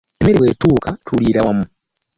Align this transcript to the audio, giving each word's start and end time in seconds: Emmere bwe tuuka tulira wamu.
Emmere 0.19 0.37
bwe 0.39 0.51
tuuka 0.59 0.89
tulira 1.05 1.39
wamu. 1.45 1.65